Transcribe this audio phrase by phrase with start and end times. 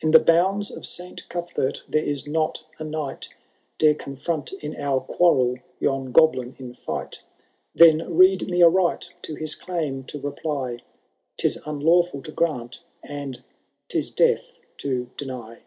[0.00, 3.28] In the bounds of Saint Guthbert there is not a knight
[3.78, 7.22] Dare confront in our quarrel yon goblin in fight;
[7.76, 10.80] Then rede me aright to his claim to reply,
[11.36, 13.44] 'Tis unlawful to grant, and
[13.88, 15.62] *tis death to deny.